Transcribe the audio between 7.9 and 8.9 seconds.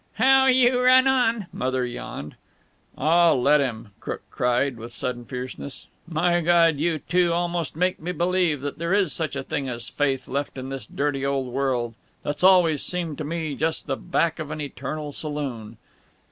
me believe that